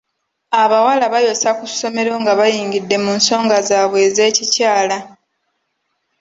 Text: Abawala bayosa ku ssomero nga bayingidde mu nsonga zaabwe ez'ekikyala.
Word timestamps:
Abawala 0.61 1.05
bayosa 1.13 1.49
ku 1.57 1.65
ssomero 1.71 2.13
nga 2.21 2.33
bayingidde 2.39 2.95
mu 3.03 3.11
nsonga 3.19 3.57
zaabwe 3.69 3.99
ez'ekikyala. 4.07 4.97